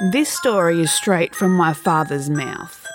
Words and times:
This 0.00 0.28
story 0.28 0.80
is 0.80 0.92
straight 0.92 1.34
from 1.34 1.56
my 1.56 1.72
father's 1.72 2.30
mouth. 2.30 2.86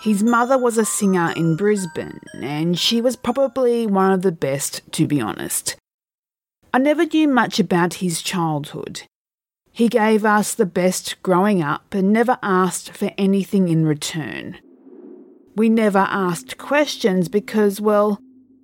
His 0.00 0.22
mother 0.22 0.56
was 0.56 0.78
a 0.78 0.86
singer 0.86 1.34
in 1.36 1.54
Brisbane, 1.54 2.18
and 2.40 2.78
she 2.78 3.02
was 3.02 3.14
probably 3.14 3.86
one 3.86 4.10
of 4.10 4.22
the 4.22 4.32
best, 4.32 4.80
to 4.92 5.06
be 5.06 5.20
honest. 5.20 5.76
I 6.72 6.78
never 6.78 7.04
knew 7.04 7.28
much 7.28 7.60
about 7.60 7.94
his 7.94 8.22
childhood. 8.22 9.02
He 9.70 9.88
gave 9.88 10.24
us 10.24 10.54
the 10.54 10.64
best 10.64 11.22
growing 11.22 11.62
up 11.62 11.92
and 11.92 12.10
never 12.10 12.38
asked 12.42 12.96
for 12.96 13.10
anything 13.18 13.68
in 13.68 13.84
return. 13.84 14.56
We 15.56 15.68
never 15.68 16.06
asked 16.08 16.56
questions 16.56 17.28
because, 17.28 17.82
well, 17.82 18.18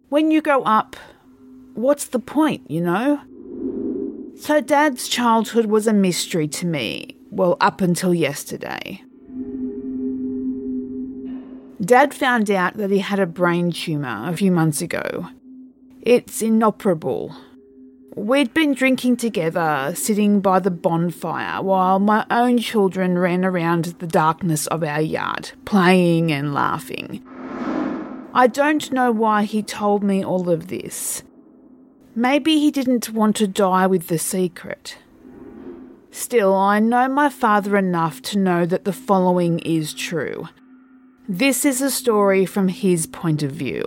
when 0.08 0.30
you 0.30 0.40
grow 0.40 0.62
up, 0.62 0.96
what's 1.74 2.06
the 2.06 2.20
point, 2.20 2.70
you 2.70 2.80
know? 2.80 3.20
So, 4.34 4.62
Dad's 4.62 5.08
childhood 5.08 5.66
was 5.66 5.86
a 5.86 5.92
mystery 5.92 6.48
to 6.48 6.66
me, 6.66 7.15
well, 7.36 7.56
up 7.60 7.80
until 7.80 8.14
yesterday. 8.14 9.02
Dad 11.80 12.14
found 12.14 12.50
out 12.50 12.74
that 12.78 12.90
he 12.90 13.00
had 13.00 13.20
a 13.20 13.26
brain 13.26 13.70
tumour 13.70 14.30
a 14.30 14.36
few 14.36 14.50
months 14.50 14.80
ago. 14.80 15.28
It's 16.00 16.40
inoperable. 16.40 17.36
We'd 18.14 18.54
been 18.54 18.72
drinking 18.72 19.18
together, 19.18 19.92
sitting 19.94 20.40
by 20.40 20.58
the 20.60 20.70
bonfire, 20.70 21.62
while 21.62 21.98
my 21.98 22.24
own 22.30 22.56
children 22.58 23.18
ran 23.18 23.44
around 23.44 23.96
the 23.98 24.06
darkness 24.06 24.66
of 24.68 24.82
our 24.82 25.02
yard, 25.02 25.50
playing 25.66 26.32
and 26.32 26.54
laughing. 26.54 27.22
I 28.32 28.46
don't 28.46 28.90
know 28.90 29.12
why 29.12 29.44
he 29.44 29.62
told 29.62 30.02
me 30.02 30.24
all 30.24 30.48
of 30.48 30.68
this. 30.68 31.22
Maybe 32.14 32.58
he 32.58 32.70
didn't 32.70 33.10
want 33.10 33.36
to 33.36 33.46
die 33.46 33.86
with 33.86 34.06
the 34.06 34.18
secret. 34.18 34.96
Still, 36.16 36.54
I 36.54 36.80
know 36.80 37.08
my 37.08 37.28
father 37.28 37.76
enough 37.76 38.22
to 38.22 38.38
know 38.38 38.64
that 38.64 38.86
the 38.86 38.92
following 38.94 39.58
is 39.58 39.92
true. 39.92 40.48
This 41.28 41.66
is 41.66 41.82
a 41.82 41.90
story 41.90 42.46
from 42.46 42.68
his 42.68 43.06
point 43.06 43.42
of 43.42 43.52
view. 43.52 43.84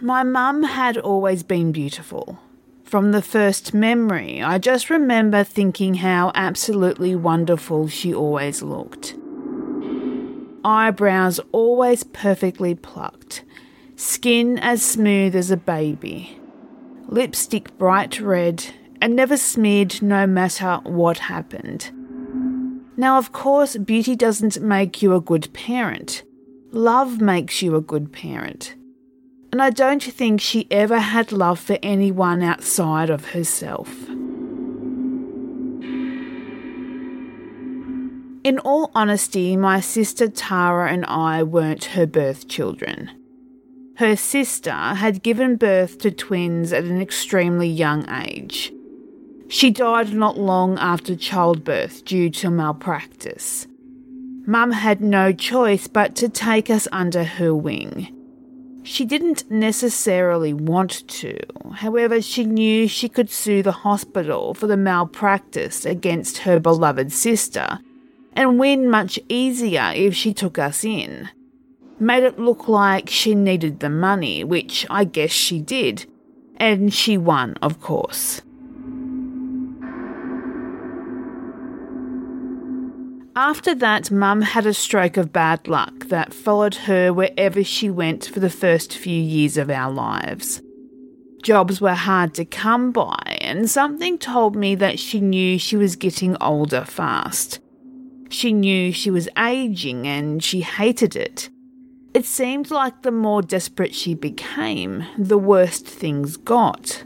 My 0.00 0.22
mum 0.22 0.62
had 0.62 0.96
always 0.96 1.42
been 1.42 1.70
beautiful. 1.70 2.40
From 2.82 3.12
the 3.12 3.20
first 3.20 3.74
memory, 3.74 4.42
I 4.42 4.56
just 4.56 4.88
remember 4.88 5.44
thinking 5.44 5.96
how 5.96 6.32
absolutely 6.34 7.14
wonderful 7.14 7.88
she 7.88 8.14
always 8.14 8.62
looked. 8.62 9.16
Eyebrows 10.64 11.40
always 11.52 12.04
perfectly 12.04 12.74
plucked, 12.74 13.44
skin 13.96 14.58
as 14.58 14.82
smooth 14.82 15.34
as 15.34 15.50
a 15.50 15.56
baby, 15.56 16.38
lipstick 17.06 17.76
bright 17.78 18.20
red, 18.20 18.66
and 19.00 19.16
never 19.16 19.36
smeared 19.36 20.02
no 20.02 20.26
matter 20.26 20.80
what 20.84 21.18
happened. 21.18 21.90
Now, 22.96 23.18
of 23.18 23.32
course, 23.32 23.76
beauty 23.76 24.14
doesn't 24.14 24.60
make 24.60 25.02
you 25.02 25.14
a 25.14 25.20
good 25.20 25.52
parent. 25.52 26.22
Love 26.70 27.20
makes 27.20 27.62
you 27.62 27.74
a 27.74 27.80
good 27.80 28.12
parent 28.12 28.74
and 29.52 29.60
I 29.60 29.68
don't 29.68 30.02
think 30.02 30.40
she 30.40 30.66
ever 30.70 30.98
had 30.98 31.30
love 31.30 31.60
for 31.60 31.78
anyone 31.82 32.42
outside 32.42 33.10
of 33.10 33.32
herself. 33.32 34.08
In 38.44 38.58
all 38.64 38.90
honesty, 38.94 39.56
my 39.56 39.78
sister 39.78 40.28
Tara 40.28 40.90
and 40.90 41.04
I 41.04 41.42
weren't 41.42 41.84
her 41.84 42.06
birth 42.06 42.48
children. 42.48 43.10
Her 44.02 44.16
sister 44.16 44.72
had 44.72 45.22
given 45.22 45.54
birth 45.54 45.98
to 45.98 46.10
twins 46.10 46.72
at 46.72 46.82
an 46.82 47.00
extremely 47.00 47.68
young 47.68 48.04
age. 48.10 48.72
She 49.46 49.70
died 49.70 50.12
not 50.12 50.36
long 50.36 50.76
after 50.76 51.14
childbirth 51.14 52.04
due 52.04 52.28
to 52.30 52.50
malpractice. 52.50 53.68
Mum 54.44 54.72
had 54.72 55.00
no 55.02 55.32
choice 55.32 55.86
but 55.86 56.16
to 56.16 56.28
take 56.28 56.68
us 56.68 56.88
under 56.90 57.22
her 57.22 57.54
wing. 57.54 58.12
She 58.82 59.04
didn't 59.04 59.48
necessarily 59.48 60.52
want 60.52 61.06
to, 61.06 61.38
however, 61.74 62.20
she 62.20 62.44
knew 62.44 62.88
she 62.88 63.08
could 63.08 63.30
sue 63.30 63.62
the 63.62 63.70
hospital 63.70 64.52
for 64.52 64.66
the 64.66 64.76
malpractice 64.76 65.84
against 65.84 66.38
her 66.38 66.58
beloved 66.58 67.12
sister 67.12 67.78
and 68.32 68.58
win 68.58 68.90
much 68.90 69.20
easier 69.28 69.92
if 69.94 70.12
she 70.12 70.34
took 70.34 70.58
us 70.58 70.82
in. 70.82 71.28
Made 72.02 72.24
it 72.24 72.36
look 72.36 72.66
like 72.66 73.08
she 73.08 73.32
needed 73.32 73.78
the 73.78 73.88
money, 73.88 74.42
which 74.42 74.84
I 74.90 75.04
guess 75.04 75.30
she 75.30 75.60
did, 75.60 76.04
and 76.56 76.92
she 76.92 77.16
won, 77.16 77.54
of 77.62 77.80
course. 77.80 78.42
After 83.36 83.72
that, 83.76 84.10
Mum 84.10 84.42
had 84.42 84.66
a 84.66 84.74
stroke 84.74 85.16
of 85.16 85.32
bad 85.32 85.68
luck 85.68 86.08
that 86.08 86.34
followed 86.34 86.74
her 86.74 87.12
wherever 87.12 87.62
she 87.62 87.88
went 87.88 88.24
for 88.24 88.40
the 88.40 88.50
first 88.50 88.98
few 88.98 89.22
years 89.22 89.56
of 89.56 89.70
our 89.70 89.92
lives. 89.92 90.60
Jobs 91.44 91.80
were 91.80 91.94
hard 91.94 92.34
to 92.34 92.44
come 92.44 92.90
by, 92.90 93.38
and 93.40 93.70
something 93.70 94.18
told 94.18 94.56
me 94.56 94.74
that 94.74 94.98
she 94.98 95.20
knew 95.20 95.56
she 95.56 95.76
was 95.76 95.94
getting 95.94 96.36
older 96.40 96.84
fast. 96.84 97.60
She 98.28 98.52
knew 98.52 98.90
she 98.90 99.12
was 99.12 99.28
aging 99.38 100.08
and 100.08 100.42
she 100.42 100.62
hated 100.62 101.14
it. 101.14 101.48
It 102.14 102.26
seemed 102.26 102.70
like 102.70 103.02
the 103.02 103.10
more 103.10 103.40
desperate 103.40 103.94
she 103.94 104.14
became, 104.14 105.06
the 105.16 105.38
worse 105.38 105.80
things 105.80 106.36
got. 106.36 107.04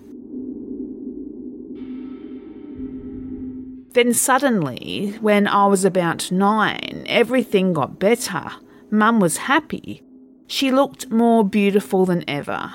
Then 3.92 4.12
suddenly, 4.12 5.16
when 5.20 5.46
I 5.46 5.66
was 5.68 5.84
about 5.84 6.30
nine, 6.32 7.04
everything 7.06 7.72
got 7.72 8.00
better. 8.00 8.50
Mum 8.90 9.20
was 9.20 9.36
happy. 9.38 10.02
She 10.48 10.70
looked 10.72 11.10
more 11.10 11.44
beautiful 11.44 12.04
than 12.04 12.24
ever. 12.28 12.74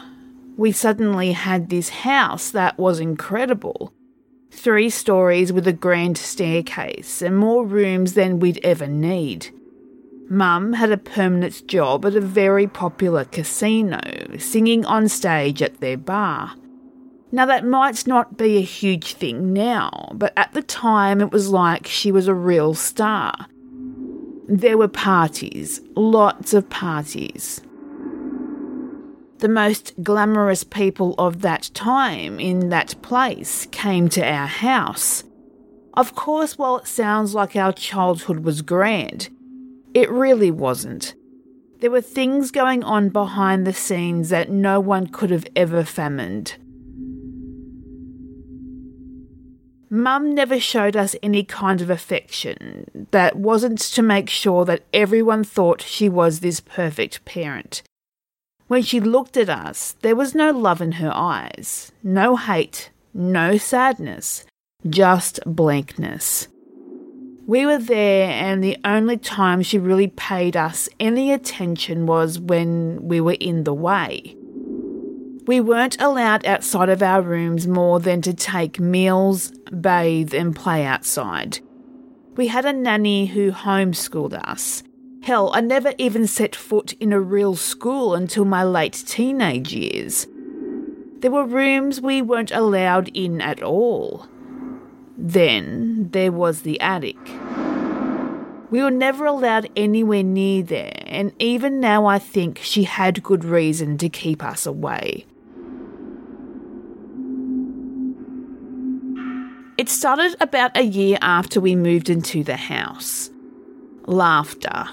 We 0.58 0.72
suddenly 0.72 1.34
had 1.34 1.70
this 1.70 1.90
house 1.90 2.50
that 2.52 2.80
was 2.80 3.00
incredible. 3.00 3.94
Three 4.52 4.90
stories 4.90 5.54
with 5.54 5.68
a 5.68 5.74
grand 5.74 6.18
staircase 6.18 7.22
and 7.22 7.38
more 7.38 7.66
rooms 7.66 8.14
than 8.14 8.40
we'd 8.40 8.60
ever 8.64 8.88
need. 8.88 9.50
Mum 10.32 10.72
had 10.72 10.94
a 10.94 10.98
permanent 10.98 11.68
job 11.68 12.06
at 12.06 12.16
a 12.16 12.22
very 12.22 12.66
popular 12.66 13.26
casino, 13.26 14.00
singing 14.40 14.86
on 14.86 15.10
stage 15.10 15.62
at 15.62 15.82
their 15.82 15.98
bar. 15.98 16.56
Now, 17.34 17.46
that 17.48 17.66
might 17.66 18.08
not 18.08 18.38
be 18.38 18.56
a 18.56 18.62
huge 18.62 19.16
thing 19.16 19.52
now, 19.52 20.08
but 20.14 20.32
at 20.38 20.54
the 20.54 20.62
time 20.62 21.20
it 21.20 21.34
was 21.34 21.50
like 21.50 21.86
she 21.86 22.14
was 22.14 22.30
a 22.30 22.34
real 22.34 22.74
star. 22.74 23.48
There 24.48 24.78
were 24.78 24.88
parties, 24.88 25.82
lots 25.98 26.54
of 26.54 26.70
parties. 26.70 27.60
The 29.40 29.50
most 29.50 30.02
glamorous 30.02 30.64
people 30.64 31.14
of 31.18 31.42
that 31.42 31.72
time 31.74 32.40
in 32.40 32.70
that 32.70 32.96
place 33.02 33.68
came 33.72 34.08
to 34.10 34.26
our 34.26 34.48
house. 34.48 35.26
Of 35.94 36.16
course, 36.16 36.58
while 36.58 36.78
it 36.78 36.88
sounds 36.88 37.36
like 37.36 37.58
our 37.58 37.74
childhood 37.74 38.46
was 38.46 38.62
grand, 38.62 39.30
it 39.94 40.10
really 40.10 40.52
wasn't. 40.52 41.16
There 41.80 41.92
were 41.92 42.02
things 42.02 42.52
going 42.52 42.84
on 42.84 43.10
behind 43.10 43.66
the 43.66 43.74
scenes 43.74 44.30
that 44.30 44.52
no 44.52 44.80
one 44.80 45.08
could 45.08 45.32
have 45.32 45.48
ever 45.56 45.84
fathomed. 45.84 46.56
Mum 49.90 50.34
never 50.34 50.58
showed 50.58 50.96
us 50.96 51.18
any 51.22 51.44
kind 51.44 51.82
of 51.82 51.90
affection 51.90 53.08
that 53.12 53.36
wasn't 53.36 53.80
to 53.80 54.02
make 54.02 54.30
sure 54.30 54.64
that 54.64 54.86
everyone 54.94 55.44
thought 55.44 55.82
she 55.82 56.08
was 56.08 56.40
this 56.40 56.62
perfect 56.62 57.26
parent. 57.26 57.84
When 58.68 58.84
she 58.84 59.02
looked 59.02 59.36
at 59.36 59.50
us, 59.50 59.96
there 60.02 60.16
was 60.16 60.34
no 60.34 60.52
love 60.52 60.82
in 60.82 60.94
her 60.94 61.12
eyes, 61.14 61.92
no 62.04 62.38
hate, 62.38 62.90
no 63.14 63.58
sadness, 63.58 64.46
just 64.90 65.42
blankness. 65.46 66.48
We 67.52 67.66
were 67.66 67.80
there, 67.80 68.30
and 68.30 68.64
the 68.64 68.78
only 68.86 69.18
time 69.18 69.62
she 69.62 69.78
really 69.78 70.08
paid 70.08 70.56
us 70.56 70.88
any 71.02 71.34
attention 71.34 72.06
was 72.06 72.40
when 72.40 73.06
we 73.06 73.20
were 73.20 73.36
in 73.42 73.66
the 73.66 73.74
way. 73.74 74.38
We 75.48 75.60
weren't 75.60 76.02
allowed 76.02 76.46
outside 76.46 76.88
of 76.88 77.04
our 77.04 77.22
rooms 77.22 77.68
more 77.68 78.00
than 78.00 78.22
to 78.22 78.34
take 78.34 78.80
meals, 78.80 79.52
bathe, 79.82 80.34
and 80.34 80.56
play 80.56 80.86
outside. 80.86 81.60
We 82.38 82.48
had 82.48 82.64
a 82.64 82.72
nanny 82.72 83.26
who 83.26 83.52
homeschooled 83.52 84.42
us. 84.48 84.84
Hell, 85.22 85.52
I 85.54 85.60
never 85.60 85.94
even 85.98 86.28
set 86.28 86.56
foot 86.56 86.94
in 87.02 87.12
a 87.12 87.20
real 87.20 87.58
school 87.58 88.16
until 88.16 88.46
my 88.46 88.64
late 88.64 89.04
teenage 89.06 89.74
years. 89.74 90.26
There 91.20 91.32
were 91.32 91.44
rooms 91.44 92.00
we 92.00 92.22
weren't 92.22 92.52
allowed 92.52 93.10
in 93.10 93.42
at 93.42 93.62
all. 93.62 94.30
Then 95.24 96.10
there 96.14 96.32
was 96.32 96.64
the 96.64 96.82
attic. 96.82 97.16
We 98.72 98.82
were 98.82 98.90
never 98.90 99.28
allowed 99.28 99.70
anywhere 99.76 100.24
near 100.24 100.64
there, 100.64 101.04
and 101.06 101.32
even 101.38 101.80
now 101.80 102.08
I 102.08 102.18
think 102.18 102.58
she 102.58 102.86
had 102.86 103.22
good 103.22 103.46
reason 103.46 104.00
to 104.00 104.10
keep 104.10 104.44
us 104.44 104.66
away. 104.66 105.28
It 109.78 109.90
started 109.90 110.36
about 110.42 110.76
a 110.76 110.84
year 110.84 111.20
after 111.22 111.62
we 111.62 111.76
moved 111.76 112.10
into 112.10 112.44
the 112.44 112.58
house. 112.58 113.30
Laughter. 114.08 114.90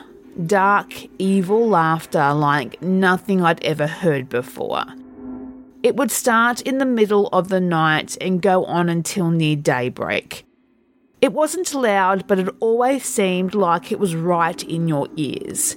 Dark, 0.46 0.92
evil 1.18 1.66
laughter 1.68 2.34
like 2.34 2.82
nothing 2.82 3.42
I'd 3.42 3.64
ever 3.64 3.86
heard 3.86 4.28
before. 4.28 4.84
It 5.82 5.96
would 5.96 6.10
start 6.10 6.60
in 6.62 6.78
the 6.78 6.86
middle 6.86 7.28
of 7.28 7.48
the 7.48 7.60
night 7.60 8.16
and 8.20 8.42
go 8.42 8.64
on 8.64 8.88
until 8.88 9.30
near 9.30 9.56
daybreak. 9.56 10.44
It 11.20 11.32
wasn't 11.32 11.74
loud, 11.74 12.26
but 12.26 12.38
it 12.38 12.54
always 12.60 13.04
seemed 13.04 13.54
like 13.54 13.90
it 13.90 13.98
was 13.98 14.14
right 14.14 14.62
in 14.62 14.88
your 14.88 15.08
ears. 15.16 15.76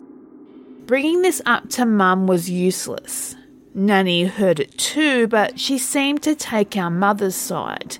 Bringing 0.85 1.21
this 1.21 1.41
up 1.45 1.69
to 1.69 1.85
Mum 1.85 2.27
was 2.27 2.49
useless. 2.49 3.35
Nanny 3.73 4.25
heard 4.25 4.59
it 4.59 4.77
too, 4.77 5.27
but 5.27 5.59
she 5.59 5.77
seemed 5.77 6.21
to 6.23 6.35
take 6.35 6.75
our 6.75 6.91
mother's 6.91 7.35
side. 7.35 7.97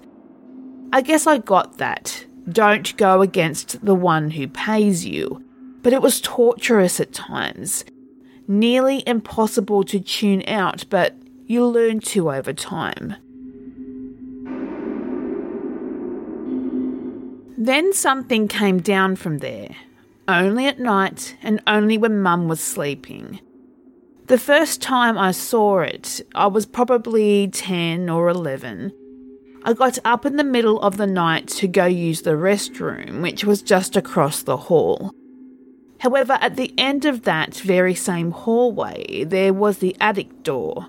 I 0.92 1.02
guess 1.02 1.26
I 1.26 1.38
got 1.38 1.78
that. 1.78 2.26
Don't 2.50 2.98
go 2.98 3.22
against 3.22 3.84
the 3.86 3.96
one 3.96 4.32
who 4.32 4.48
pays 4.48 5.06
you. 5.06 5.44
But 5.82 5.94
it 5.94 6.02
was 6.02 6.22
torturous 6.22 7.00
at 7.00 7.14
times. 7.14 7.86
Nearly 8.48 9.04
impossible 9.08 9.84
to 9.86 10.00
tune 10.00 10.44
out, 10.48 10.86
but 10.90 11.16
you'll 11.52 11.74
learn 11.74 12.00
to 12.00 12.32
over 12.32 12.54
time. 12.54 13.14
Then 17.58 17.92
something 17.92 18.48
came 18.48 18.80
down 18.80 19.18
from 19.18 19.40
there, 19.40 19.76
only 20.30 20.66
at 20.68 20.80
night 20.80 21.36
and 21.44 21.62
only 21.68 21.98
when 21.98 22.22
Mum 22.22 22.48
was 22.48 22.62
sleeping. 22.62 23.42
The 24.28 24.38
first 24.38 24.82
time 24.82 25.18
I 25.18 25.32
saw 25.32 25.80
it, 25.82 26.22
I 26.34 26.48
was 26.48 26.66
probably 26.66 27.50
10 27.50 28.10
or 28.10 28.30
11. 28.30 28.94
I 29.64 29.74
got 29.74 30.00
up 30.06 30.26
in 30.26 30.38
the 30.38 30.46
middle 30.46 30.80
of 30.80 30.96
the 30.96 31.06
night 31.06 31.50
to 31.60 31.68
go 31.68 31.86
use 31.86 32.22
the 32.22 32.32
restroom, 32.32 33.22
which 33.22 33.44
was 33.44 33.62
just 33.62 33.98
across 33.98 34.42
the 34.42 34.56
hall. 34.56 35.12
However, 36.00 36.38
at 36.40 36.56
the 36.56 36.74
end 36.78 37.04
of 37.04 37.24
that 37.24 37.56
very 37.56 37.94
same 37.94 38.32
hallway, 38.32 39.26
there 39.26 39.54
was 39.54 39.80
the 39.80 39.98
attic 40.00 40.44
door 40.44 40.88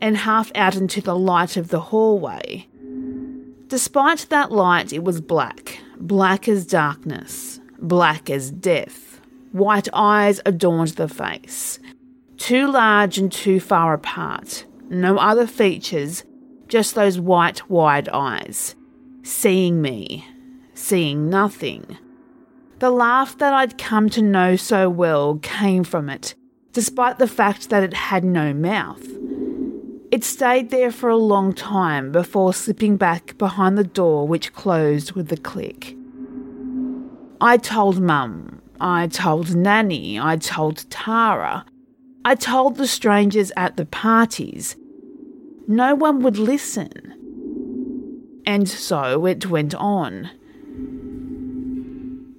and 0.00 0.16
half 0.16 0.50
out 0.54 0.76
into 0.76 1.00
the 1.00 1.16
light 1.16 1.56
of 1.56 1.68
the 1.68 1.80
hallway. 1.80 2.66
Despite 3.68 4.26
that 4.30 4.50
light, 4.50 4.92
it 4.92 5.04
was 5.04 5.20
black, 5.20 5.78
black 5.98 6.48
as 6.48 6.66
darkness, 6.66 7.60
black 7.78 8.28
as 8.28 8.50
death. 8.50 9.20
White 9.52 9.88
eyes 9.92 10.40
adorned 10.46 10.90
the 10.90 11.08
face, 11.08 11.78
too 12.36 12.70
large 12.70 13.18
and 13.18 13.30
too 13.30 13.60
far 13.60 13.94
apart. 13.94 14.64
No 14.88 15.18
other 15.18 15.46
features, 15.46 16.24
just 16.68 16.94
those 16.94 17.20
white, 17.20 17.68
wide 17.70 18.08
eyes. 18.08 18.74
Seeing 19.22 19.82
me, 19.82 20.26
seeing 20.74 21.28
nothing. 21.30 21.98
The 22.78 22.90
laugh 22.90 23.36
that 23.38 23.52
I'd 23.52 23.76
come 23.76 24.08
to 24.10 24.22
know 24.22 24.56
so 24.56 24.88
well 24.88 25.38
came 25.42 25.84
from 25.84 26.08
it, 26.08 26.34
despite 26.72 27.18
the 27.18 27.28
fact 27.28 27.68
that 27.68 27.82
it 27.82 27.94
had 27.94 28.24
no 28.24 28.54
mouth. 28.54 29.06
It 30.10 30.24
stayed 30.24 30.70
there 30.70 30.90
for 30.90 31.08
a 31.08 31.16
long 31.16 31.52
time 31.52 32.10
before 32.10 32.52
slipping 32.52 32.96
back 32.96 33.38
behind 33.38 33.78
the 33.78 33.84
door, 33.84 34.26
which 34.26 34.52
closed 34.52 35.12
with 35.12 35.30
a 35.30 35.36
click. 35.36 35.96
I 37.40 37.56
told 37.56 38.00
Mum, 38.00 38.60
I 38.80 39.06
told 39.06 39.54
Nanny, 39.54 40.18
I 40.18 40.36
told 40.36 40.90
Tara, 40.90 41.64
I 42.24 42.34
told 42.34 42.76
the 42.76 42.88
strangers 42.88 43.52
at 43.56 43.76
the 43.76 43.86
parties. 43.86 44.74
No 45.68 45.94
one 45.94 46.22
would 46.22 46.38
listen. 46.38 48.42
And 48.44 48.68
so 48.68 49.26
it 49.26 49.46
went 49.46 49.76
on. 49.76 50.28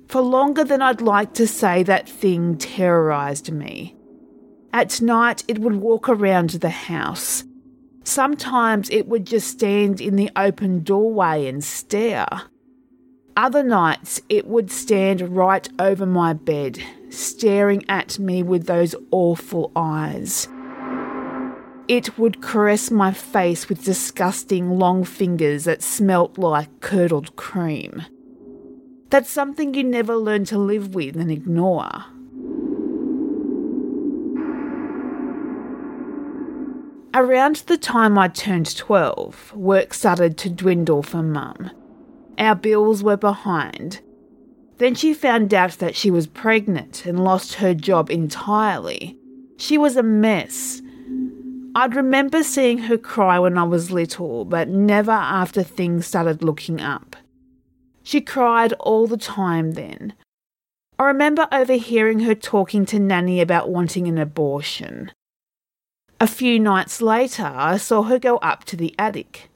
For 0.09 0.19
longer 0.19 0.65
than 0.65 0.81
I'd 0.81 0.99
like 0.99 1.33
to 1.35 1.47
say, 1.47 1.83
that 1.83 2.09
thing 2.09 2.57
terrorised 2.57 3.49
me. 3.49 3.95
At 4.73 5.01
night, 5.01 5.45
it 5.47 5.59
would 5.59 5.77
walk 5.77 6.09
around 6.09 6.49
the 6.49 6.69
house 6.69 7.45
Sometimes 8.03 8.89
it 8.89 9.07
would 9.07 9.25
just 9.25 9.47
stand 9.47 10.01
in 10.01 10.15
the 10.15 10.29
open 10.35 10.83
doorway 10.83 11.47
and 11.47 11.63
stare. 11.63 12.27
Other 13.37 13.63
nights 13.63 14.21
it 14.27 14.47
would 14.47 14.71
stand 14.71 15.35
right 15.35 15.67
over 15.79 16.05
my 16.05 16.33
bed, 16.33 16.79
staring 17.09 17.83
at 17.87 18.19
me 18.19 18.43
with 18.43 18.65
those 18.65 18.95
awful 19.11 19.71
eyes. 19.75 20.47
It 21.87 22.17
would 22.17 22.41
caress 22.41 22.91
my 22.91 23.11
face 23.11 23.69
with 23.69 23.83
disgusting 23.83 24.77
long 24.79 25.03
fingers 25.03 25.65
that 25.65 25.81
smelt 25.81 26.37
like 26.37 26.79
curdled 26.79 27.35
cream. 27.35 28.03
That's 29.09 29.29
something 29.29 29.73
you 29.73 29.83
never 29.83 30.15
learn 30.15 30.45
to 30.45 30.57
live 30.57 30.95
with 30.95 31.17
and 31.17 31.29
ignore. 31.29 32.05
Around 37.13 37.57
the 37.67 37.77
time 37.77 38.17
I 38.17 38.29
turned 38.29 38.73
12, 38.73 39.53
work 39.53 39.93
started 39.93 40.37
to 40.37 40.49
dwindle 40.49 41.03
for 41.03 41.21
Mum. 41.21 41.69
Our 42.37 42.55
bills 42.55 43.03
were 43.03 43.17
behind. 43.17 43.99
Then 44.77 44.95
she 44.95 45.13
found 45.13 45.53
out 45.53 45.73
that 45.73 45.95
she 45.95 46.09
was 46.09 46.25
pregnant 46.25 47.05
and 47.05 47.21
lost 47.21 47.55
her 47.55 47.73
job 47.73 48.09
entirely. 48.09 49.17
She 49.57 49.77
was 49.77 49.97
a 49.97 50.03
mess. 50.03 50.81
I'd 51.75 51.95
remember 51.95 52.43
seeing 52.43 52.77
her 52.77 52.97
cry 52.97 53.39
when 53.39 53.57
I 53.57 53.63
was 53.63 53.91
little, 53.91 54.45
but 54.45 54.69
never 54.69 55.11
after 55.11 55.63
things 55.63 56.07
started 56.07 56.41
looking 56.41 56.79
up. 56.79 57.17
She 58.03 58.21
cried 58.21 58.71
all 58.73 59.05
the 59.05 59.17
time 59.17 59.73
then. 59.73 60.13
I 60.97 61.07
remember 61.07 61.49
overhearing 61.51 62.21
her 62.21 62.35
talking 62.35 62.85
to 62.85 62.99
Nanny 62.99 63.41
about 63.41 63.69
wanting 63.69 64.07
an 64.07 64.17
abortion. 64.17 65.11
A 66.21 66.27
few 66.27 66.59
nights 66.59 67.01
later, 67.01 67.51
I 67.51 67.77
saw 67.77 68.03
her 68.03 68.19
go 68.19 68.37
up 68.37 68.63
to 68.65 68.75
the 68.75 68.93
attic. 68.99 69.49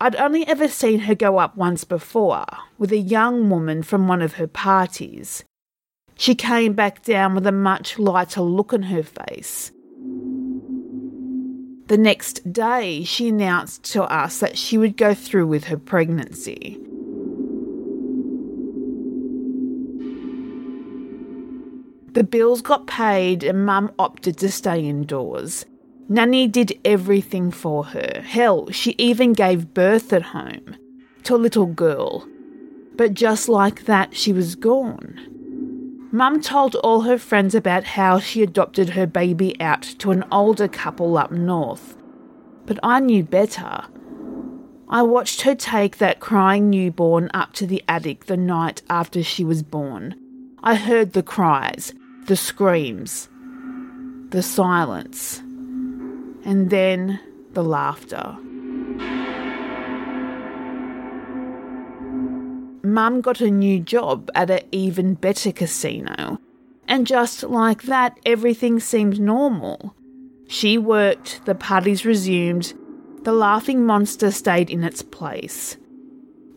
I'd 0.00 0.16
only 0.16 0.44
ever 0.48 0.66
seen 0.66 1.02
her 1.02 1.14
go 1.14 1.38
up 1.38 1.56
once 1.56 1.84
before, 1.84 2.46
with 2.78 2.90
a 2.90 2.98
young 2.98 3.48
woman 3.48 3.84
from 3.84 4.08
one 4.08 4.22
of 4.22 4.32
her 4.34 4.48
parties. 4.48 5.44
She 6.16 6.34
came 6.34 6.72
back 6.72 7.04
down 7.04 7.36
with 7.36 7.46
a 7.46 7.52
much 7.52 7.96
lighter 7.96 8.40
look 8.40 8.72
on 8.72 8.82
her 8.82 9.04
face. 9.04 9.70
The 11.86 11.96
next 11.96 12.52
day, 12.52 13.04
she 13.04 13.28
announced 13.28 13.84
to 13.92 14.02
us 14.02 14.40
that 14.40 14.58
she 14.58 14.78
would 14.78 14.96
go 14.96 15.14
through 15.14 15.46
with 15.46 15.66
her 15.66 15.78
pregnancy. 15.78 16.76
The 22.12 22.24
bills 22.24 22.60
got 22.60 22.88
paid 22.88 23.44
and 23.44 23.64
Mum 23.64 23.92
opted 23.98 24.36
to 24.38 24.50
stay 24.50 24.80
indoors. 24.84 25.64
Nanny 26.08 26.48
did 26.48 26.76
everything 26.84 27.52
for 27.52 27.84
her. 27.84 28.20
Hell, 28.22 28.68
she 28.70 28.96
even 28.98 29.32
gave 29.32 29.72
birth 29.74 30.12
at 30.12 30.22
home 30.22 30.76
to 31.22 31.36
a 31.36 31.36
little 31.36 31.66
girl. 31.66 32.26
But 32.96 33.14
just 33.14 33.48
like 33.48 33.84
that, 33.84 34.16
she 34.16 34.32
was 34.32 34.56
gone. 34.56 36.08
Mum 36.10 36.40
told 36.40 36.74
all 36.74 37.02
her 37.02 37.16
friends 37.16 37.54
about 37.54 37.84
how 37.84 38.18
she 38.18 38.42
adopted 38.42 38.90
her 38.90 39.06
baby 39.06 39.58
out 39.60 39.82
to 39.98 40.10
an 40.10 40.24
older 40.32 40.66
couple 40.66 41.16
up 41.16 41.30
north. 41.30 41.96
But 42.66 42.80
I 42.82 42.98
knew 42.98 43.22
better. 43.22 43.84
I 44.88 45.02
watched 45.02 45.42
her 45.42 45.54
take 45.54 45.98
that 45.98 46.18
crying 46.18 46.68
newborn 46.68 47.30
up 47.32 47.52
to 47.54 47.66
the 47.66 47.84
attic 47.86 48.24
the 48.24 48.36
night 48.36 48.82
after 48.90 49.22
she 49.22 49.44
was 49.44 49.62
born. 49.62 50.16
I 50.64 50.74
heard 50.74 51.12
the 51.12 51.22
cries, 51.22 51.94
the 52.26 52.36
screams, 52.36 53.28
the 54.30 54.42
silence, 54.42 55.38
and 56.44 56.70
then 56.70 57.20
the 57.52 57.64
laughter. 57.64 58.36
Mum 62.82 63.20
got 63.20 63.40
a 63.40 63.50
new 63.50 63.78
job 63.80 64.30
at 64.34 64.50
an 64.50 64.60
even 64.72 65.14
better 65.14 65.52
casino. 65.52 66.38
And 66.88 67.06
just 67.06 67.42
like 67.44 67.82
that, 67.82 68.18
everything 68.26 68.80
seemed 68.80 69.20
normal. 69.20 69.94
She 70.48 70.76
worked, 70.78 71.44
the 71.44 71.54
parties 71.54 72.04
resumed, 72.04 72.74
the 73.22 73.32
laughing 73.32 73.84
monster 73.84 74.30
stayed 74.30 74.70
in 74.70 74.82
its 74.82 75.02
place. 75.02 75.76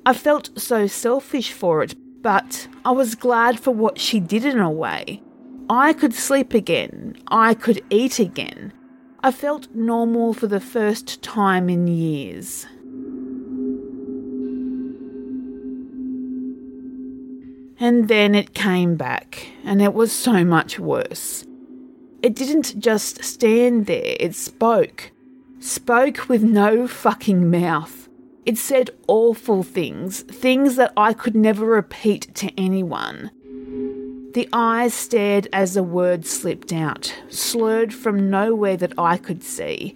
I 0.05 0.13
felt 0.13 0.49
so 0.59 0.87
selfish 0.87 1.51
for 1.51 1.83
it, 1.83 1.95
but 2.21 2.67
I 2.83 2.91
was 2.91 3.15
glad 3.15 3.59
for 3.59 3.71
what 3.71 3.99
she 3.99 4.19
did 4.19 4.45
in 4.45 4.59
a 4.59 4.71
way. 4.71 5.21
I 5.75 5.91
could 5.91 6.13
sleep 6.13 6.53
again, 6.53 7.17
I 7.29 7.55
could 7.55 7.83
eat 7.89 8.19
again. 8.19 8.73
I 9.23 9.31
felt 9.31 9.73
normal 9.73 10.35
for 10.35 10.45
the 10.45 10.59
first 10.59 11.23
time 11.23 11.67
in 11.67 11.87
years. 11.87 12.67
And 17.79 18.07
then 18.07 18.35
it 18.35 18.53
came 18.53 18.95
back, 18.97 19.47
and 19.63 19.81
it 19.81 19.95
was 19.95 20.11
so 20.11 20.45
much 20.45 20.77
worse. 20.77 21.43
It 22.21 22.35
didn't 22.35 22.79
just 22.79 23.23
stand 23.23 23.87
there, 23.87 24.15
it 24.19 24.35
spoke. 24.35 25.11
Spoke 25.57 26.29
with 26.29 26.43
no 26.43 26.87
fucking 26.87 27.49
mouth. 27.49 28.09
It 28.45 28.59
said 28.59 28.91
awful 29.07 29.63
things, 29.63 30.21
things 30.21 30.75
that 30.75 30.93
I 30.95 31.13
could 31.13 31.35
never 31.35 31.65
repeat 31.65 32.35
to 32.35 32.51
anyone. 32.59 33.31
The 34.33 34.49
eyes 34.51 34.95
stared 34.95 35.47
as 35.53 35.75
the 35.75 35.83
words 35.83 36.27
slipped 36.27 36.73
out, 36.73 37.13
slurred 37.29 37.93
from 37.93 38.31
nowhere 38.31 38.75
that 38.77 38.93
I 38.97 39.17
could 39.17 39.43
see. 39.43 39.95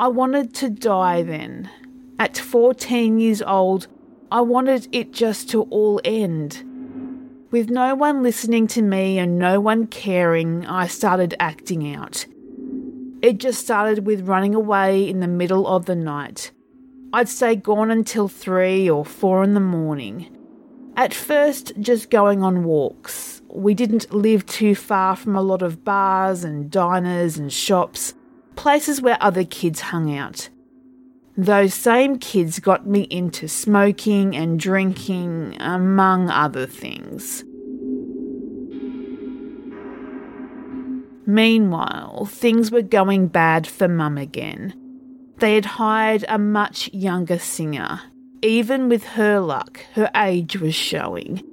I 0.00 0.08
wanted 0.08 0.52
to 0.54 0.68
die 0.68 1.22
then. 1.22 1.70
At 2.18 2.36
14 2.36 3.20
years 3.20 3.40
old, 3.40 3.86
I 4.32 4.40
wanted 4.40 4.88
it 4.90 5.12
just 5.12 5.48
to 5.50 5.62
all 5.64 6.00
end. 6.04 6.64
With 7.52 7.70
no 7.70 7.94
one 7.94 8.24
listening 8.24 8.66
to 8.68 8.82
me 8.82 9.18
and 9.18 9.38
no 9.38 9.60
one 9.60 9.86
caring, 9.86 10.66
I 10.66 10.88
started 10.88 11.34
acting 11.38 11.94
out. 11.94 12.26
It 13.20 13.38
just 13.38 13.60
started 13.60 14.06
with 14.06 14.26
running 14.26 14.56
away 14.56 15.08
in 15.08 15.20
the 15.20 15.28
middle 15.28 15.68
of 15.68 15.84
the 15.84 15.94
night. 15.94 16.50
I'd 17.12 17.28
stay 17.28 17.54
gone 17.54 17.92
until 17.92 18.26
three 18.26 18.90
or 18.90 19.04
four 19.04 19.44
in 19.44 19.54
the 19.54 19.60
morning. 19.60 20.36
At 20.96 21.14
first, 21.14 21.74
just 21.78 22.10
going 22.10 22.42
on 22.42 22.64
walks. 22.64 23.41
We 23.54 23.74
didn't 23.74 24.14
live 24.14 24.46
too 24.46 24.74
far 24.74 25.14
from 25.14 25.36
a 25.36 25.42
lot 25.42 25.60
of 25.60 25.84
bars 25.84 26.42
and 26.42 26.70
diners 26.70 27.36
and 27.36 27.52
shops, 27.52 28.14
places 28.56 29.02
where 29.02 29.18
other 29.20 29.44
kids 29.44 29.80
hung 29.80 30.16
out. 30.16 30.48
Those 31.36 31.74
same 31.74 32.18
kids 32.18 32.60
got 32.60 32.86
me 32.86 33.02
into 33.10 33.48
smoking 33.48 34.34
and 34.34 34.58
drinking, 34.58 35.58
among 35.60 36.30
other 36.30 36.66
things. 36.66 37.44
Meanwhile, 41.26 42.24
things 42.30 42.72
were 42.72 42.82
going 42.82 43.26
bad 43.26 43.66
for 43.66 43.86
Mum 43.86 44.16
again. 44.16 44.72
They 45.40 45.56
had 45.56 45.66
hired 45.66 46.24
a 46.26 46.38
much 46.38 46.88
younger 46.94 47.38
singer. 47.38 48.00
Even 48.40 48.88
with 48.88 49.04
her 49.04 49.40
luck, 49.40 49.84
her 49.92 50.10
age 50.16 50.58
was 50.58 50.74
showing. 50.74 51.44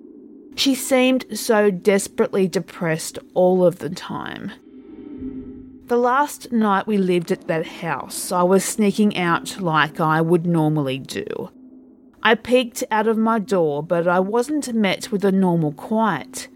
She 0.60 0.76
seemed 0.76 1.40
so 1.40 1.72
desperately 1.72 2.46
depressed 2.50 3.18
all 3.34 3.66
of 3.66 3.80
the 3.80 3.90
time. 3.90 4.52
The 5.86 5.96
last 5.96 6.52
night 6.52 6.86
we 6.86 6.98
lived 6.98 7.32
at 7.32 7.48
that 7.48 7.66
house, 7.66 8.30
I 8.34 8.44
was 8.44 8.66
sneaking 8.66 9.16
out 9.18 9.62
like 9.62 10.02
I 10.02 10.20
would 10.20 10.46
normally 10.46 11.00
do. 11.00 11.50
I 12.22 12.36
peeked 12.36 12.84
out 12.92 13.08
of 13.08 13.18
my 13.18 13.40
door, 13.40 13.82
but 13.82 14.06
I 14.06 14.20
wasn't 14.20 14.74
met 14.74 15.14
with 15.14 15.24
a 15.24 15.32
normal 15.32 15.72
quiet. 15.72 16.50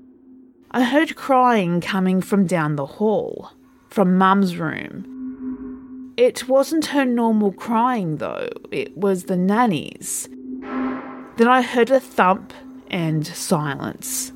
I 0.72 0.84
heard 0.84 1.16
crying 1.16 1.80
coming 1.80 2.20
from 2.20 2.46
down 2.46 2.76
the 2.76 2.98
hall, 2.98 3.54
from 3.90 4.18
Mum's 4.18 4.58
room. 4.58 6.12
It 6.18 6.50
wasn't 6.50 6.88
her 6.88 7.06
normal 7.06 7.54
crying, 7.54 8.18
though, 8.18 8.50
it 8.70 8.98
was 8.98 9.24
the 9.24 9.38
nanny's. 9.38 10.28
Then 11.38 11.48
I 11.48 11.62
heard 11.62 11.90
a 11.90 12.02
thump 12.02 12.52
and 12.94 13.26
silence. 13.26 14.32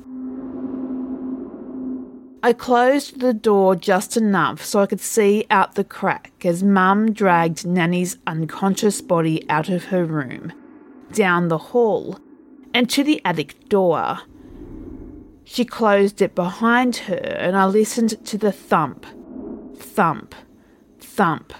I 2.42 2.52
closed 2.52 3.20
the 3.20 3.32
door 3.32 3.76
just 3.76 4.16
enough 4.16 4.64
so 4.64 4.80
I 4.80 4.86
could 4.86 5.00
see 5.00 5.46
out 5.48 5.76
the 5.76 5.84
crack 5.84 6.44
as 6.44 6.62
Mum 6.62 7.12
dragged 7.12 7.66
Nanny's 7.66 8.18
unconscious 8.26 9.00
body 9.00 9.48
out 9.48 9.68
of 9.68 9.84
her 9.86 10.04
room, 10.04 10.52
down 11.12 11.48
the 11.48 11.58
hall, 11.58 12.18
and 12.74 12.90
to 12.90 13.02
the 13.02 13.22
attic 13.24 13.68
door. 13.68 14.18
She 15.44 15.64
closed 15.64 16.20
it 16.20 16.34
behind 16.34 16.96
her, 16.96 17.14
and 17.14 17.56
I 17.56 17.64
listened 17.66 18.24
to 18.26 18.36
the 18.36 18.52
thump, 18.52 19.06
thump, 19.76 20.34
thump 20.98 21.54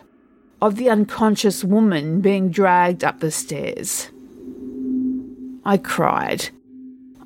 of 0.61 0.77
the 0.77 0.91
unconscious 0.91 1.63
woman 1.63 2.21
being 2.21 2.51
dragged 2.51 3.05
up 3.05 3.21
the 3.21 3.31
stairs. 3.31 4.11
I 5.65 5.77
cried. 5.77 6.51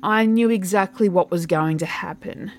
I 0.03 0.25
knew 0.25 0.49
exactly 0.49 1.07
what 1.07 1.31
was 1.31 1.45
going 1.45 1.77
to 1.77 1.85
happen. 1.85 2.51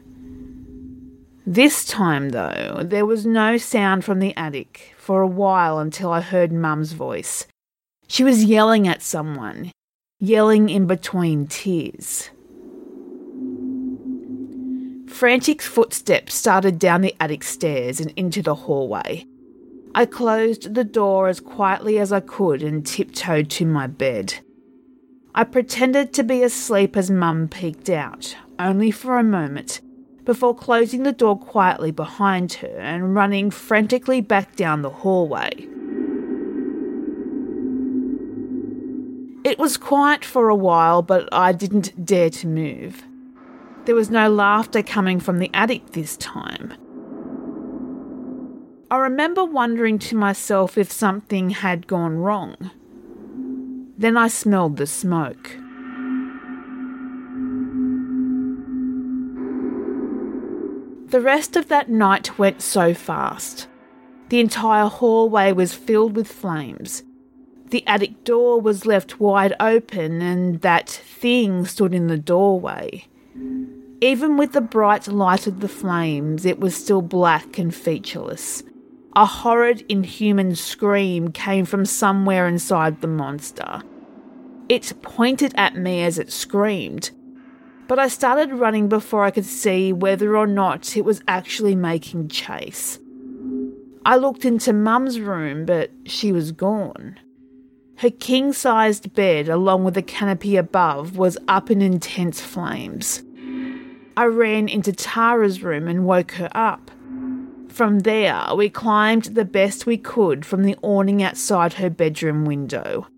This 1.47 1.85
time, 1.85 2.31
though, 2.31 2.81
there 2.83 3.05
was 3.05 3.27
no 3.27 3.59
sound 3.59 4.03
from 4.03 4.19
the 4.19 4.35
attic 4.35 4.95
for 4.97 5.21
a 5.21 5.27
while 5.27 5.79
until 5.79 6.11
I 6.11 6.23
heard 6.23 6.53
Mum's 6.53 6.93
voice. 6.93 7.47
She 8.09 8.25
was 8.25 8.45
yelling 8.45 8.89
at 8.89 9.03
someone, 9.03 9.73
yelling 10.19 10.71
in 10.71 10.87
between 10.87 11.47
tears. 11.47 12.31
Frantic 15.07 15.61
footsteps 15.61 16.35
started 16.35 16.79
down 16.79 17.03
the 17.03 17.15
attic 17.21 17.45
stairs 17.45 18.01
and 18.01 18.11
into 18.17 18.41
the 18.41 18.55
hallway. 18.55 19.27
I 19.95 20.07
closed 20.07 20.75
the 20.75 20.83
door 20.83 21.29
as 21.29 21.41
quietly 21.41 21.99
as 21.99 22.11
I 22.11 22.21
could 22.21 22.63
and 22.63 22.87
tiptoed 22.87 23.51
to 23.51 23.67
my 23.67 23.87
bed. 23.87 24.41
I 25.37 25.43
pretended 25.43 26.13
to 26.13 26.23
be 26.23 26.45
asleep 26.45 26.97
as 26.97 27.11
Mum 27.11 27.49
peeked 27.49 27.91
out, 27.91 28.37
only 28.61 28.93
for 28.93 29.19
a 29.19 29.25
moment, 29.25 29.81
before 30.25 30.55
closing 30.55 31.03
the 31.03 31.11
door 31.11 31.37
quietly 31.37 31.91
behind 31.91 32.53
her 32.55 32.79
and 32.79 33.17
running 33.17 33.51
frantically 33.51 34.21
back 34.21 34.55
down 34.55 34.83
the 34.83 34.91
hallway. 34.91 35.51
It 39.43 39.59
was 39.59 39.77
quiet 39.77 40.25
for 40.25 40.49
a 40.49 40.55
while, 40.55 41.03
but 41.03 41.29
I 41.33 41.51
didn't 41.51 42.07
dare 42.07 42.31
to 42.31 42.47
move. 42.47 43.03
There 43.87 43.97
was 43.97 44.11
no 44.11 44.31
laughter 44.31 44.85
coming 44.85 45.19
from 45.19 45.41
the 45.41 45.51
attic 45.53 45.91
this 45.91 46.17
time. 46.17 46.75
I 48.89 48.99
remember 48.99 49.45
wondering 49.45 49.99
to 49.99 50.17
myself 50.17 50.79
if 50.79 50.93
something 50.93 51.51
had 51.51 51.89
gone 51.89 52.19
wrong. 52.19 52.71
Then 53.97 54.17
I 54.17 54.29
smelled 54.29 54.77
the 54.77 54.87
smoke. 54.87 55.57
The 61.11 61.21
rest 61.21 61.55
of 61.55 61.69
that 61.69 61.89
night 61.89 62.39
went 62.39 62.61
so 62.61 62.93
fast. 62.93 63.69
The 64.31 64.41
entire 64.41 64.87
hallway 64.87 65.53
was 65.53 65.73
filled 65.73 66.17
with 66.17 66.27
flames. 66.27 67.05
The 67.71 67.87
attic 67.87 68.25
door 68.25 68.61
was 68.61 68.85
left 68.85 69.21
wide 69.21 69.55
open, 69.61 70.21
and 70.23 70.61
that 70.63 70.89
thing 70.89 71.67
stood 71.67 71.95
in 71.95 72.09
the 72.09 72.19
doorway. 72.19 73.07
Even 74.01 74.37
with 74.37 74.53
the 74.53 74.61
bright 74.61 75.07
light 75.07 75.47
of 75.47 75.61
the 75.61 75.69
flames, 75.69 76.45
it 76.45 76.59
was 76.59 76.75
still 76.75 77.03
black 77.03 77.59
and 77.59 77.73
featureless. 77.73 78.65
A 79.17 79.27
horrid, 79.27 79.85
inhuman 79.89 80.57
scream 80.57 81.31
came 81.31 81.65
from 81.65 81.87
somewhere 81.87 82.49
inside 82.49 83.01
the 83.01 83.07
monster. 83.07 83.83
It 84.69 84.93
pointed 85.03 85.55
at 85.57 85.77
me 85.77 86.03
as 86.03 86.19
it 86.19 86.33
screamed, 86.33 87.13
but 87.87 87.99
I 87.99 88.09
started 88.09 88.53
running 88.53 88.89
before 88.89 89.25
I 89.25 89.31
could 89.31 89.45
see 89.45 89.93
whether 89.93 90.37
or 90.37 90.49
not 90.49 90.97
it 90.97 91.05
was 91.05 91.23
actually 91.29 91.77
making 91.77 92.29
chase. 92.29 92.99
I 94.05 94.17
looked 94.17 94.45
into 94.45 94.73
Mum's 94.73 95.21
room, 95.21 95.65
but 95.65 95.91
she 96.05 96.33
was 96.33 96.51
gone. 96.51 97.19
Her 97.99 98.11
king 98.11 98.53
sized 98.53 99.15
bed, 99.15 99.49
along 99.49 99.85
with 99.85 99.95
the 99.95 100.03
canopy 100.03 100.57
above, 100.57 101.17
was 101.17 101.39
up 101.47 101.71
in 101.71 101.81
intense 101.81 102.41
flames. 102.41 103.23
I 104.17 104.25
ran 104.25 104.69
into 104.69 104.93
Tara's 104.93 105.63
room 105.63 105.87
and 105.87 106.05
woke 106.05 106.33
her 106.33 106.51
up. 106.53 106.91
From 107.75 107.99
there, 107.99 108.41
we 108.55 108.71
climbed 108.71 109.25
the 109.25 109.45
best 109.45 109.85
we 109.85 109.99
could 109.99 110.47
from 110.47 110.63
the 110.63 110.77
awning 110.81 111.25
outside 111.25 111.73
her 111.73 111.91
bedroom 111.91 112.45
window. 112.45 113.09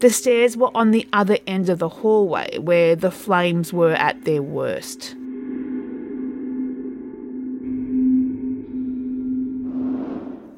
The 0.00 0.10
stairs 0.10 0.56
were 0.56 0.76
on 0.76 0.90
the 0.90 1.08
other 1.12 1.38
end 1.46 1.68
of 1.68 1.78
the 1.78 1.88
hallway 1.88 2.58
where 2.58 2.96
the 2.96 3.12
flames 3.12 3.72
were 3.72 3.92
at 3.92 4.24
their 4.24 4.42
worst. 4.42 5.14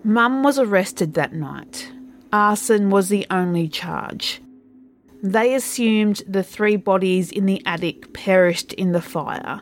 Mum 0.05 0.43
was 0.43 0.59
arrested 0.59 1.13
that 1.13 1.35
night. 1.35 1.93
Arson 2.33 2.89
was 2.89 3.11
the 3.11 3.27
only 3.31 3.69
charge. 3.69 4.41
They 5.23 5.55
assumed 5.55 6.23
the 6.27 6.43
three 6.43 6.77
bodies 6.77 7.31
in 7.31 7.45
the 7.45 7.61
attic 7.67 8.15
perished 8.15 8.73
in 8.73 8.93
the 8.93 9.03
fire. 9.03 9.61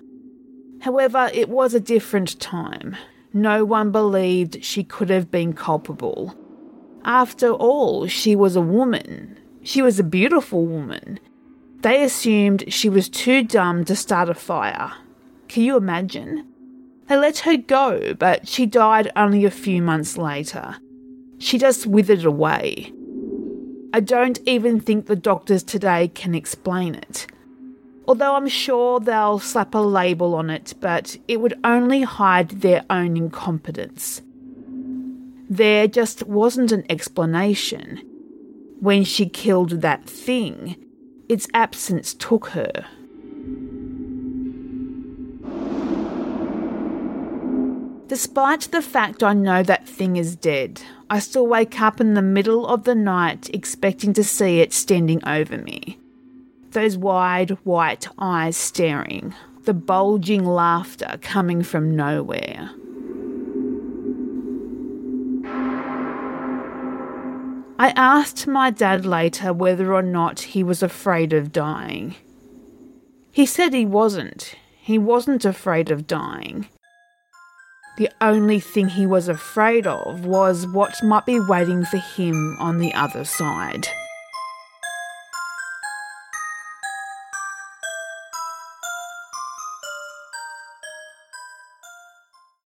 However, 0.83 1.31
it 1.35 1.49
was 1.49 1.75
a 1.75 1.81
different 1.81 2.39
time. 2.39 2.97
No 3.35 3.65
one 3.65 3.93
believed 3.93 4.63
she 4.63 4.85
could 4.85 5.09
have 5.09 5.31
been 5.31 5.53
culpable. 5.55 6.37
After 7.05 7.51
all, 7.51 8.07
she 8.07 8.37
was 8.37 8.57
a 8.57 8.61
woman. 8.61 9.39
She 9.63 9.81
was 9.81 9.99
a 9.99 10.05
beautiful 10.05 10.67
woman. 10.67 11.19
They 11.81 12.05
assumed 12.05 12.73
she 12.73 12.89
was 12.89 13.09
too 13.09 13.43
dumb 13.43 13.85
to 13.87 13.97
start 13.97 14.29
a 14.29 14.35
fire. 14.35 14.93
Can 15.49 15.63
you 15.63 15.77
imagine? 15.77 16.47
They 17.09 17.17
let 17.17 17.41
her 17.41 17.57
go, 17.57 18.15
but 18.15 18.47
she 18.47 18.67
died 18.67 19.11
only 19.17 19.45
a 19.45 19.51
few 19.51 19.83
months 19.83 20.17
later. 20.17 20.77
She 21.39 21.59
just 21.59 21.87
withered 21.87 22.25
away. 22.25 22.93
I 23.93 24.01
don't 24.01 24.39
even 24.47 24.81
think 24.81 25.07
the 25.07 25.17
doctors 25.17 25.63
today 25.63 26.09
can 26.09 26.35
explain 26.35 26.95
it. 26.95 27.27
Although 28.07 28.35
I'm 28.35 28.49
sure 28.49 28.99
they'll 28.99 29.39
slap 29.39 29.75
a 29.75 29.79
label 29.79 30.35
on 30.35 30.51
it, 30.51 30.75
but 30.81 31.17
it 31.29 31.41
would 31.41 31.59
only 31.63 32.03
hide 32.03 32.49
their 32.49 32.85
own 32.91 33.17
incompetence. 33.17 34.23
There 35.49 35.87
just 35.87 36.27
wasn't 36.27 36.73
an 36.73 36.85
explanation. 36.91 38.03
When 38.81 39.05
she 39.05 39.29
killed 39.29 39.83
that 39.83 40.05
thing, 40.07 40.77
its 41.29 41.47
absence 41.55 42.15
took 42.15 42.49
her. 42.49 42.87
Despite 48.09 48.63
the 48.73 48.83
fact 48.83 49.23
I 49.23 49.33
know 49.33 49.63
that 49.63 49.89
thing 49.89 50.17
is 50.17 50.37
dead, 50.37 50.83
I 51.09 51.19
still 51.19 51.47
wake 51.47 51.81
up 51.81 52.01
in 52.01 52.15
the 52.15 52.21
middle 52.21 52.67
of 52.67 52.85
the 52.85 52.95
night 52.95 53.49
expecting 53.55 54.13
to 54.15 54.25
see 54.25 54.61
it 54.61 54.73
standing 54.73 55.27
over 55.27 55.57
me. 55.57 55.99
Those 56.73 56.97
wide 56.97 57.51
white 57.65 58.09
eyes 58.19 58.57
staring, 58.57 59.35
the 59.65 59.75
bulging 59.75 60.45
laughter 60.45 61.19
coming 61.21 61.63
from 61.63 61.95
nowhere. 61.95 62.71
I 67.79 67.93
asked 67.95 68.47
my 68.47 68.71
dad 68.71 69.05
later 69.05 69.53
whether 69.53 69.93
or 69.93 70.03
not 70.03 70.41
he 70.41 70.65
was 70.65 70.83
afraid 70.83 71.35
of 71.35 71.53
dying. 71.53 72.15
He 73.33 73.45
said 73.45 73.75
he 73.75 73.85
wasn't. 73.85 74.55
He 74.81 74.97
wasn't 74.99 75.45
afraid 75.45 75.91
of 75.91 76.07
dying. 76.07 76.69
The 77.99 78.09
only 78.23 78.61
thing 78.61 78.89
he 78.89 79.07
was 79.07 79.29
afraid 79.29 79.87
of 79.87 80.25
was 80.25 80.67
what 80.69 81.03
might 81.03 81.27
be 81.27 81.39
waiting 81.39 81.85
for 81.85 81.99
him 81.99 82.57
on 82.59 82.79
the 82.79 82.95
other 82.95 83.25
side. 83.25 83.89